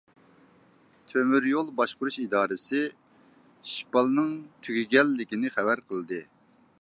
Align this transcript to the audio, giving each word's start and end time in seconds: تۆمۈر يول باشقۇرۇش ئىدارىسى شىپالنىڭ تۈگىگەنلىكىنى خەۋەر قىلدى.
تۆمۈر 1.09 1.45
يول 1.49 1.69
باشقۇرۇش 1.81 2.17
ئىدارىسى 2.23 2.81
شىپالنىڭ 3.73 4.33
تۈگىگەنلىكىنى 4.65 5.53
خەۋەر 5.59 5.89
قىلدى. 5.93 6.23